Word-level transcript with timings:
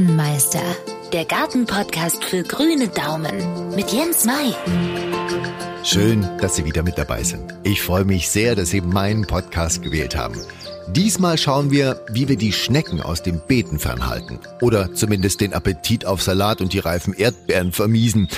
Gartenmeister, 0.00 0.62
der 1.12 1.26
Gartenpodcast 1.26 2.24
für 2.24 2.42
grüne 2.42 2.88
Daumen 2.88 3.74
mit 3.76 3.92
Jens 3.92 4.24
Mai. 4.24 4.54
Schön, 5.84 6.26
dass 6.38 6.56
Sie 6.56 6.64
wieder 6.64 6.82
mit 6.82 6.96
dabei 6.96 7.22
sind. 7.22 7.54
Ich 7.64 7.82
freue 7.82 8.06
mich 8.06 8.30
sehr, 8.30 8.56
dass 8.56 8.70
Sie 8.70 8.80
meinen 8.80 9.26
Podcast 9.26 9.82
gewählt 9.82 10.16
haben. 10.16 10.40
Diesmal 10.88 11.36
schauen 11.36 11.70
wir, 11.70 12.02
wie 12.10 12.28
wir 12.28 12.36
die 12.36 12.54
Schnecken 12.54 13.02
aus 13.02 13.22
dem 13.22 13.42
Beeten 13.46 13.78
fernhalten. 13.78 14.38
Oder 14.62 14.94
zumindest 14.94 15.42
den 15.42 15.52
Appetit 15.52 16.06
auf 16.06 16.22
Salat 16.22 16.62
und 16.62 16.72
die 16.72 16.78
reifen 16.78 17.12
Erdbeeren 17.12 17.72
vermiesen. 17.72 18.28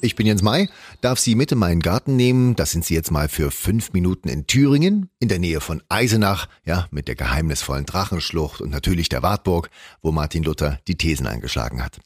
Ich 0.00 0.14
bin 0.14 0.26
Jens 0.26 0.42
May, 0.42 0.68
darf 1.00 1.18
Sie 1.18 1.34
mit 1.34 1.50
in 1.50 1.58
meinen 1.58 1.80
Garten 1.80 2.14
nehmen. 2.14 2.54
Das 2.54 2.70
sind 2.70 2.84
Sie 2.84 2.94
jetzt 2.94 3.10
mal 3.10 3.28
für 3.28 3.50
fünf 3.50 3.92
Minuten 3.92 4.28
in 4.28 4.46
Thüringen, 4.46 5.10
in 5.18 5.28
der 5.28 5.40
Nähe 5.40 5.60
von 5.60 5.82
Eisenach, 5.88 6.46
ja, 6.64 6.86
mit 6.92 7.08
der 7.08 7.16
geheimnisvollen 7.16 7.84
Drachenschlucht 7.84 8.60
und 8.60 8.70
natürlich 8.70 9.08
der 9.08 9.22
Wartburg, 9.22 9.70
wo 10.00 10.12
Martin 10.12 10.44
Luther 10.44 10.78
die 10.86 10.96
Thesen 10.96 11.26
eingeschlagen 11.26 11.82
hat. 11.84 11.98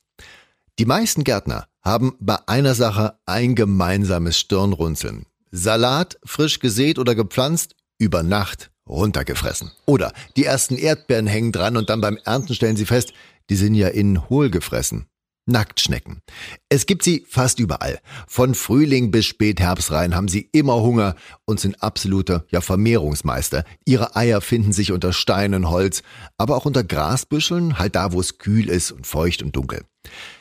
Die 0.79 0.87
meisten 0.87 1.23
Gärtner 1.23 1.67
haben 1.83 2.15
bei 2.19 2.39
einer 2.47 2.75
Sache 2.75 3.19
ein 3.27 3.55
gemeinsames 3.55 4.39
Stirnrunzeln. 4.39 5.27
Salat, 5.51 6.19
frisch 6.25 6.61
gesät 6.61 6.99
oder 6.99 7.15
gepflanzt, 7.15 7.77
über 7.99 8.23
Nacht 8.23 8.71
runtergefressen. 8.89 9.71
Oder 9.85 10.15
die 10.37 10.45
ersten 10.45 10.77
Erdbeeren 10.77 11.27
hängen 11.27 11.53
dran 11.53 11.77
und 11.77 11.91
dann 11.91 12.01
beim 12.01 12.19
Ernten 12.25 12.55
stellen 12.55 12.77
sie 12.77 12.87
fest, 12.87 13.13
die 13.51 13.57
sind 13.57 13.75
ja 13.75 13.89
innen 13.89 14.31
hohl 14.31 14.49
gefressen. 14.49 15.07
Nacktschnecken. 15.47 16.21
Es 16.69 16.87
gibt 16.87 17.03
sie 17.03 17.25
fast 17.29 17.59
überall. 17.59 18.01
Von 18.29 18.55
Frühling 18.55 19.11
bis 19.11 19.27
Spätherbst 19.27 19.91
rein 19.91 20.15
haben 20.15 20.29
sie 20.29 20.49
immer 20.53 20.81
Hunger 20.83 21.17
und 21.45 21.61
sind 21.61 21.83
absolute 21.83 22.47
ja, 22.51 22.61
Vermehrungsmeister. 22.61 23.65
Ihre 23.85 24.15
Eier 24.17 24.41
finden 24.41 24.73
sich 24.73 24.93
unter 24.93 25.13
Steinen, 25.13 25.69
Holz, 25.69 26.03
aber 26.39 26.57
auch 26.57 26.65
unter 26.65 26.85
Grasbüscheln, 26.85 27.79
halt 27.79 27.97
da, 27.97 28.13
wo 28.13 28.21
es 28.21 28.39
kühl 28.39 28.69
ist 28.69 28.93
und 28.93 29.07
feucht 29.07 29.43
und 29.43 29.57
dunkel. 29.57 29.83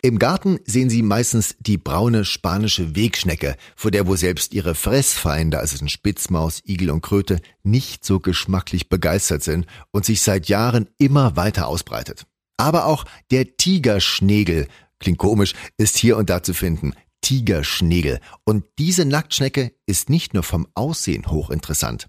Im 0.01 0.19
Garten 0.19 0.59
sehen 0.65 0.89
Sie 0.89 1.03
meistens 1.03 1.55
die 1.59 1.77
braune 1.77 2.25
spanische 2.25 2.95
Wegschnecke, 2.95 3.55
vor 3.75 3.91
der 3.91 4.07
wo 4.07 4.15
selbst 4.15 4.53
ihre 4.53 4.75
Fressfeinde, 4.75 5.59
also 5.59 5.77
sind 5.77 5.91
Spitzmaus, 5.91 6.61
Igel 6.65 6.89
und 6.89 7.01
Kröte, 7.01 7.39
nicht 7.63 8.03
so 8.03 8.19
geschmacklich 8.19 8.89
begeistert 8.89 9.43
sind 9.43 9.67
und 9.91 10.05
sich 10.05 10.21
seit 10.21 10.47
Jahren 10.47 10.89
immer 10.97 11.35
weiter 11.35 11.67
ausbreitet. 11.67 12.25
Aber 12.57 12.85
auch 12.85 13.05
der 13.31 13.57
Tigerschnegel 13.57 14.67
klingt 15.01 15.17
komisch, 15.17 15.53
ist 15.77 15.97
hier 15.97 16.15
und 16.15 16.29
da 16.29 16.41
zu 16.41 16.53
finden. 16.53 16.93
Tigerschnegel. 17.21 18.19
Und 18.45 18.63
diese 18.79 19.05
Nacktschnecke 19.05 19.73
ist 19.85 20.09
nicht 20.09 20.33
nur 20.33 20.43
vom 20.43 20.67
Aussehen 20.73 21.29
hochinteressant. 21.29 22.07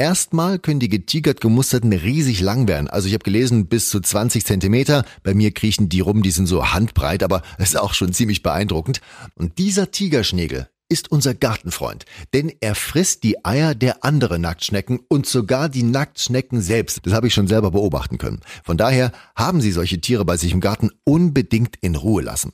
Erstmal 0.00 0.58
können 0.58 0.80
die 0.80 0.88
getigert 0.88 1.42
gemusterten 1.42 1.92
riesig 1.92 2.40
lang 2.40 2.66
werden. 2.66 2.88
Also 2.88 3.06
ich 3.06 3.12
habe 3.12 3.22
gelesen, 3.22 3.66
bis 3.66 3.90
zu 3.90 4.00
20 4.00 4.46
Zentimeter. 4.46 5.04
Bei 5.22 5.34
mir 5.34 5.52
kriechen 5.52 5.90
die 5.90 6.00
rum, 6.00 6.22
die 6.22 6.30
sind 6.30 6.46
so 6.46 6.72
handbreit, 6.72 7.22
aber 7.22 7.42
ist 7.58 7.78
auch 7.78 7.92
schon 7.92 8.14
ziemlich 8.14 8.42
beeindruckend. 8.42 9.02
Und 9.34 9.58
dieser 9.58 9.90
Tigerschnegel 9.90 10.69
ist 10.90 11.10
unser 11.10 11.34
Gartenfreund, 11.34 12.04
denn 12.34 12.52
er 12.60 12.74
frisst 12.74 13.22
die 13.22 13.44
Eier 13.44 13.74
der 13.74 14.04
anderen 14.04 14.42
Nacktschnecken 14.42 15.00
und 15.08 15.24
sogar 15.26 15.70
die 15.70 15.84
Nacktschnecken 15.84 16.60
selbst. 16.60 17.06
Das 17.06 17.14
habe 17.14 17.28
ich 17.28 17.34
schon 17.34 17.46
selber 17.46 17.70
beobachten 17.70 18.18
können. 18.18 18.40
Von 18.64 18.76
daher 18.76 19.12
haben 19.34 19.60
Sie 19.60 19.72
solche 19.72 20.00
Tiere 20.00 20.24
bei 20.24 20.36
sich 20.36 20.52
im 20.52 20.60
Garten 20.60 20.90
unbedingt 21.04 21.76
in 21.80 21.94
Ruhe 21.94 22.22
lassen. 22.22 22.52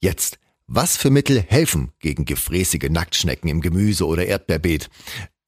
Jetzt, 0.00 0.38
was 0.66 0.96
für 0.96 1.10
Mittel 1.10 1.40
helfen 1.40 1.92
gegen 2.00 2.24
gefräßige 2.24 2.88
Nacktschnecken 2.90 3.48
im 3.48 3.60
Gemüse 3.60 4.06
oder 4.06 4.26
Erdbeerbeet? 4.26 4.88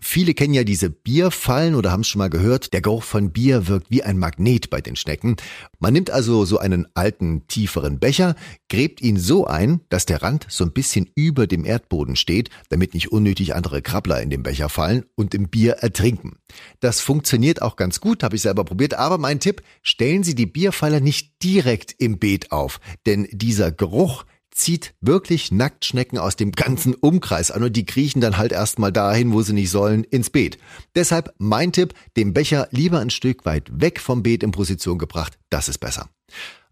Viele 0.01 0.33
kennen 0.33 0.55
ja 0.55 0.63
diese 0.63 0.91
Bierfallen 0.91 1.75
oder 1.75 1.91
haben 1.91 2.03
es 2.03 2.09
schon 2.09 2.21
mal 2.21 2.31
gehört, 2.31 2.73
der 2.73 2.81
Geruch 2.81 3.03
von 3.03 3.33
Bier 3.33 3.67
wirkt 3.67 3.91
wie 3.91 4.05
ein 4.05 4.17
Magnet 4.17 4.71
bei 4.71 4.81
den 4.81 4.95
Schnecken. 4.95 5.35
Man 5.81 5.93
nimmt 5.93 6.11
also 6.11 6.45
so 6.45 6.59
einen 6.59 6.87
alten, 6.95 7.49
tieferen 7.49 7.99
Becher, 7.99 8.37
gräbt 8.69 9.01
ihn 9.01 9.17
so 9.17 9.49
ein, 9.49 9.81
dass 9.89 10.07
der 10.07 10.23
Rand 10.23 10.47
so 10.49 10.63
ein 10.63 10.73
bisschen 10.73 11.11
über 11.17 11.49
dem 11.49 11.65
Erdboden 11.65 12.15
steht, 12.15 12.49
damit 12.69 12.95
nicht 12.95 13.11
unnötig 13.11 13.57
andere 13.57 13.83
Krabbler 13.83 14.23
in 14.23 14.31
den 14.31 14.45
Becher 14.45 14.69
fallen 14.69 15.05
und 15.17 15.35
im 15.35 15.49
Bier 15.49 15.73
ertrinken. 15.75 16.37
Das 16.79 17.01
funktioniert 17.01 17.61
auch 17.61 17.75
ganz 17.75 18.01
gut, 18.01 18.23
habe 18.23 18.37
ich 18.37 18.43
selber 18.43 18.65
probiert, 18.65 18.95
aber 18.95 19.19
mein 19.19 19.41
Tipp, 19.41 19.63
stellen 19.83 20.23
Sie 20.23 20.37
die 20.37 20.47
Bierfalle 20.47 21.01
nicht 21.01 21.43
direkt 21.43 21.97
im 21.99 22.21
Beet 22.21 22.53
auf, 22.53 22.79
denn 23.05 23.27
dieser 23.33 23.73
Geruch 23.73 24.25
zieht 24.59 24.95
wirklich 25.01 25.53
Nacktschnecken 25.53 26.19
aus 26.19 26.37
dem 26.37 26.53
ganzen 26.53 26.95
Umkreis 26.95 27.51
an 27.51 27.63
und 27.63 27.75
die 27.75 27.87
kriechen 27.87 28.21
dann 28.21 28.37
halt 28.37 28.53
erstmal 28.53 28.93
dahin, 28.93 29.33
wo 29.33 29.43
sie 29.43 29.53
nicht 29.53 29.71
sollen, 29.71 30.05
ins 30.05 30.31
Beet. 30.31 30.59
Deshalb 30.95 31.33
mein 31.39 31.73
Tipp, 31.73 31.95
den 32.17 32.35
Becher 32.35 32.69
lieber 32.71 32.99
ein 32.99 33.11
Stück 33.11 33.45
weit 33.45 33.69
weg 33.71 34.01
vom 34.01 34.23
Beet 34.23 34.43
in 34.43 34.51
Position 34.51 34.99
gebracht, 34.99 35.39
das 35.51 35.69
ist 35.69 35.79
besser. 35.79 36.09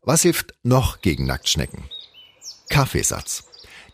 Was 0.03 0.23
hilft 0.23 0.55
noch 0.63 1.01
gegen 1.01 1.27
Nacktschnecken? 1.27 1.85
Kaffeesatz. 2.69 3.45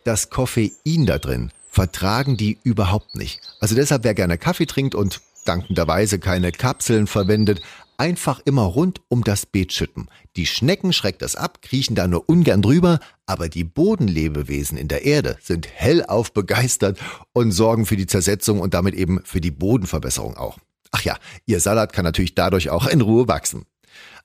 Das 0.04 0.30
Koffein 0.30 1.06
da 1.06 1.18
drin 1.18 1.52
vertragen 1.70 2.36
die 2.36 2.58
überhaupt 2.64 3.14
nicht. 3.14 3.40
Also 3.60 3.74
deshalb, 3.74 4.04
wer 4.04 4.14
gerne 4.14 4.36
Kaffee 4.36 4.66
trinkt 4.66 4.94
und 4.94 5.20
dankenderweise 5.44 6.18
keine 6.18 6.52
Kapseln 6.52 7.06
verwendet, 7.06 7.60
einfach 7.96 8.40
immer 8.44 8.62
rund 8.62 9.00
um 9.08 9.22
das 9.22 9.46
Beet 9.46 9.72
schütten. 9.72 10.08
Die 10.36 10.46
Schnecken 10.46 10.92
schreckt 10.92 11.22
das 11.22 11.36
ab, 11.36 11.62
kriechen 11.62 11.94
da 11.94 12.08
nur 12.08 12.28
ungern 12.28 12.62
drüber, 12.62 12.98
aber 13.26 13.48
die 13.48 13.64
Bodenlebewesen 13.64 14.76
in 14.76 14.88
der 14.88 15.04
Erde 15.04 15.38
sind 15.40 15.68
hellauf 15.72 16.32
begeistert 16.32 16.98
und 17.32 17.52
sorgen 17.52 17.86
für 17.86 17.96
die 17.96 18.06
Zersetzung 18.06 18.60
und 18.60 18.74
damit 18.74 18.94
eben 18.94 19.20
für 19.24 19.40
die 19.40 19.50
Bodenverbesserung 19.50 20.36
auch. 20.36 20.58
Ach 20.90 21.02
ja, 21.02 21.16
ihr 21.46 21.60
Salat 21.60 21.92
kann 21.92 22.04
natürlich 22.04 22.34
dadurch 22.34 22.70
auch 22.70 22.86
in 22.86 23.00
Ruhe 23.00 23.28
wachsen. 23.28 23.66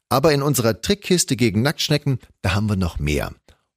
Aber 0.09 0.33
in 0.33 0.41
unserer 0.41 0.81
Trickkiste 0.81 1.35
gegen 1.35 1.61
Nacktschnecken, 1.61 2.19
da 2.41 2.55
haben 2.55 2.69
wir 2.69 2.77
noch 2.77 2.97
mehr. 2.97 3.33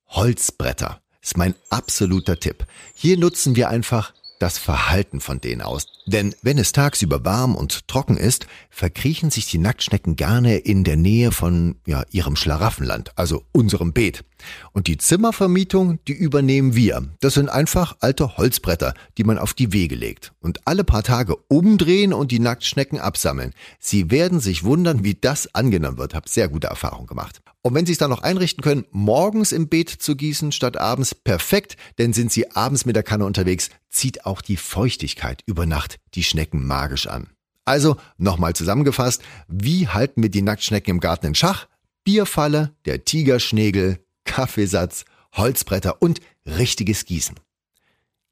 Holzbretter 0.09 1.01
ist 1.21 1.37
mein 1.37 1.55
absoluter 1.69 2.39
Tipp. 2.39 2.65
Hier 2.95 3.19
nutzen 3.19 3.57
wir 3.57 3.69
einfach 3.69 4.13
das 4.41 4.59
Verhalten 4.59 5.21
von 5.21 5.41
denen 5.41 5.63
aus. 5.63 5.87
Denn 6.07 6.35
wenn 6.43 6.59
es 6.59 6.73
tagsüber 6.73 7.25
warm 7.25 7.55
und 7.55 7.87
trocken 7.87 8.17
ist, 8.17 8.47
verkriechen 8.71 9.31
sich 9.31 9.47
die 9.47 9.59
Nacktschnecken 9.59 10.17
gerne 10.17 10.57
in 10.57 10.83
der 10.83 10.97
Nähe 10.97 11.31
von 11.31 11.77
ja, 11.87 12.03
ihrem 12.11 12.35
Schlaraffenland, 12.35 13.13
also 13.17 13.45
unserem 13.53 13.93
Beet. 13.93 14.25
Und 14.73 14.87
die 14.87 14.97
Zimmervermietung, 14.97 15.99
die 16.09 16.15
übernehmen 16.15 16.75
wir. 16.75 17.07
Das 17.21 17.35
sind 17.35 17.51
einfach 17.51 17.97
alte 18.01 18.39
Holzbretter, 18.39 18.95
die 19.19 19.25
man 19.25 19.39
auf 19.39 19.53
die 19.53 19.73
Wege 19.73 19.95
legt. 19.95 20.33
Und 20.41 20.67
alle 20.67 20.85
paar 20.85 21.03
Tage 21.03 21.37
umdrehen 21.49 22.15
und 22.15 22.33
die 22.33 22.41
Nacktschnecken 22.41 22.99
absammeln. 22.99 23.53
Sie 23.79 24.11
werden 24.11 24.41
sich 24.41 24.65
wundern, 24.65 25.05
wie 25.05 25.15
das 25.15 25.55
angenommen 25.55 25.99
wird. 25.99 26.15
Hab 26.15 26.29
sehr 26.29 26.49
gute 26.49 26.69
Erfahrungen 26.69 27.07
gemacht. 27.07 27.43
Und 27.63 27.75
wenn 27.75 27.85
Sie 27.85 27.93
es 27.93 27.99
dann 27.99 28.11
noch 28.11 28.23
einrichten 28.23 28.63
können, 28.63 28.87
morgens 28.91 29.53
im 29.53 29.69
Beet 29.69 29.91
zu 29.91 30.17
gießen 30.17 30.53
statt 30.53 30.79
abends, 30.79 31.15
perfekt, 31.15 31.77
denn 31.99 32.13
sind 32.13 32.33
Sie 32.33 32.51
abends 32.53 32.87
mit 32.87 32.97
der 32.97 33.03
Kanne 33.03 33.27
unterwegs, 33.27 33.69
zieht 33.91 34.25
auch 34.25 34.41
die 34.41 34.57
Feuchtigkeit 34.57 35.43
über 35.47 35.67
Nacht 35.67 35.97
die 36.15 36.23
Schnecken 36.23 36.67
magisch 36.67 37.07
an. 37.07 37.29
Also 37.67 37.97
nochmal 38.17 38.55
zusammengefasst, 38.55 39.23
wie 39.47 39.89
halten 39.89 40.23
wir 40.23 40.31
die 40.31 40.43
Nacktschnecken 40.43 40.91
im 40.91 41.01
Garten 41.01 41.27
in 41.27 41.35
Schach? 41.35 41.67
Bierfalle, 42.05 42.75
der 42.87 43.05
Tigerschnägel, 43.05 44.05
Kaffeesatz, 44.25 45.05
Holzbretter 45.35 46.01
und 46.01 46.21
richtiges 46.47 47.05
Gießen. 47.05 47.39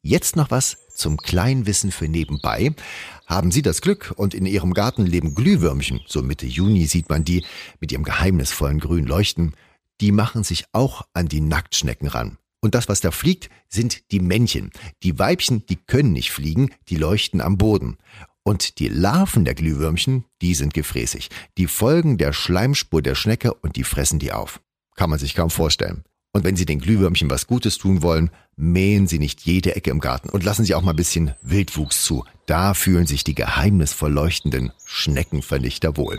Jetzt 0.02 0.36
noch 0.36 0.50
was 0.50 0.78
zum 0.98 1.16
Kleinwissen 1.16 1.92
für 1.92 2.08
nebenbei. 2.08 2.74
Haben 3.26 3.50
Sie 3.50 3.62
das 3.62 3.80
Glück 3.80 4.12
und 4.16 4.34
in 4.34 4.46
Ihrem 4.46 4.74
Garten 4.74 5.06
leben 5.06 5.34
Glühwürmchen, 5.34 6.00
so 6.06 6.22
Mitte 6.22 6.46
Juni 6.46 6.86
sieht 6.86 7.08
man 7.08 7.24
die 7.24 7.44
mit 7.80 7.92
ihrem 7.92 8.04
geheimnisvollen 8.04 8.80
grünen 8.80 9.06
Leuchten, 9.06 9.54
die 10.00 10.12
machen 10.12 10.44
sich 10.44 10.64
auch 10.72 11.02
an 11.12 11.28
die 11.28 11.40
Nacktschnecken 11.40 12.08
ran. 12.08 12.38
Und 12.60 12.74
das, 12.74 12.88
was 12.88 13.00
da 13.00 13.10
fliegt, 13.10 13.50
sind 13.68 14.10
die 14.10 14.20
Männchen. 14.20 14.70
Die 15.02 15.18
Weibchen, 15.18 15.64
die 15.66 15.76
können 15.76 16.12
nicht 16.12 16.32
fliegen, 16.32 16.70
die 16.88 16.96
leuchten 16.96 17.40
am 17.40 17.56
Boden. 17.56 17.98
Und 18.42 18.78
die 18.78 18.88
Larven 18.88 19.44
der 19.44 19.54
Glühwürmchen, 19.54 20.24
die 20.42 20.54
sind 20.54 20.74
gefräßig. 20.74 21.28
Die 21.56 21.66
folgen 21.66 22.18
der 22.18 22.32
Schleimspur 22.32 23.02
der 23.02 23.14
Schnecke 23.14 23.54
und 23.54 23.76
die 23.76 23.84
fressen 23.84 24.18
die 24.18 24.32
auf. 24.32 24.60
Kann 24.96 25.10
man 25.10 25.18
sich 25.18 25.34
kaum 25.34 25.50
vorstellen. 25.50 26.04
Und 26.32 26.44
wenn 26.44 26.56
Sie 26.56 26.66
den 26.66 26.80
Glühwürmchen 26.80 27.30
was 27.30 27.46
Gutes 27.46 27.78
tun 27.78 28.02
wollen, 28.02 28.30
mähen 28.56 29.06
Sie 29.06 29.18
nicht 29.18 29.40
jede 29.42 29.74
Ecke 29.76 29.90
im 29.90 30.00
Garten 30.00 30.28
und 30.28 30.44
lassen 30.44 30.64
Sie 30.64 30.74
auch 30.74 30.82
mal 30.82 30.90
ein 30.90 30.96
bisschen 30.96 31.34
Wildwuchs 31.42 32.04
zu. 32.04 32.24
Da 32.46 32.74
fühlen 32.74 33.06
sich 33.06 33.24
die 33.24 33.34
geheimnisvoll 33.34 34.12
leuchtenden 34.12 34.72
Schneckenvernichter 34.84 35.96
wohl. 35.96 36.18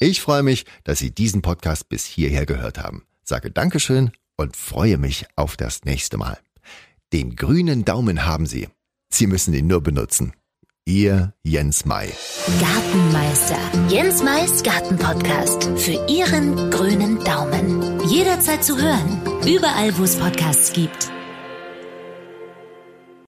Ich 0.00 0.20
freue 0.20 0.42
mich, 0.42 0.64
dass 0.84 0.98
Sie 0.98 1.10
diesen 1.10 1.42
Podcast 1.42 1.88
bis 1.88 2.04
hierher 2.04 2.46
gehört 2.46 2.78
haben. 2.78 3.04
Sage 3.22 3.50
Dankeschön 3.50 4.10
und 4.36 4.56
freue 4.56 4.98
mich 4.98 5.26
auf 5.36 5.56
das 5.56 5.84
nächste 5.84 6.16
Mal. 6.16 6.38
Den 7.12 7.36
grünen 7.36 7.84
Daumen 7.84 8.24
haben 8.24 8.46
Sie. 8.46 8.68
Sie 9.10 9.26
müssen 9.26 9.52
ihn 9.54 9.66
nur 9.66 9.82
benutzen. 9.82 10.32
Ihr 10.86 11.32
Jens 11.44 11.84
Mai. 11.84 12.12
Gartenmeister. 12.60 13.56
Jens 13.88 14.20
Mais 14.24 14.64
Gartenpodcast. 14.64 15.70
Für 15.76 16.04
Ihren 16.08 16.70
grünen 16.70 17.22
Daumen. 17.22 18.00
Jederzeit 18.08 18.64
zu 18.64 18.76
hören. 18.76 19.20
Überall, 19.46 19.96
wo 19.96 20.02
es 20.02 20.16
Podcasts 20.16 20.72
gibt. 20.72 21.08